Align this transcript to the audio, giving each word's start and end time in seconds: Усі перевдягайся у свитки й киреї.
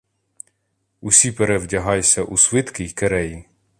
Усі 1.01 1.31
перевдягайся 1.31 2.23
у 2.23 2.37
свитки 2.37 2.83
й 2.85 2.91
киреї. 2.91 3.45